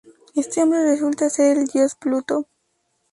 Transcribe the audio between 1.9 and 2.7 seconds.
Pluto.